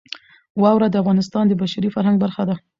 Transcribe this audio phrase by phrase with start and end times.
[0.61, 2.55] واوره د افغانستان د بشري فرهنګ برخه ده.